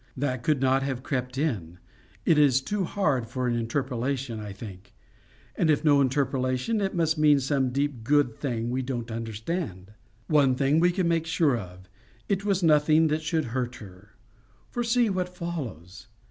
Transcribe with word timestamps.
That 0.17 0.41
could 0.41 0.59
not 0.61 0.81
have 0.81 1.03
crept 1.03 1.37
in. 1.37 1.77
It 2.25 2.39
is 2.39 2.59
too 2.59 2.85
hard 2.85 3.27
for 3.27 3.47
an 3.47 3.53
interpolation, 3.53 4.39
I 4.39 4.51
think; 4.51 4.95
and 5.55 5.69
if 5.69 5.85
no 5.85 6.01
interpolation, 6.01 6.81
it 6.81 6.95
must 6.95 7.19
mean 7.19 7.39
some 7.39 7.69
deep 7.69 8.03
good 8.03 8.35
thing 8.35 8.71
we 8.71 8.81
don't 8.81 9.11
understand. 9.11 9.93
One 10.25 10.55
thing 10.55 10.79
we 10.79 10.91
can 10.91 11.07
make 11.07 11.27
sure 11.27 11.55
of: 11.55 11.87
it 12.27 12.43
was 12.43 12.63
nothing 12.63 13.09
that 13.09 13.21
should 13.21 13.45
hurt 13.53 13.75
her; 13.75 14.15
for 14.71 14.83
see 14.83 15.07
what 15.11 15.29
follows. 15.29 16.07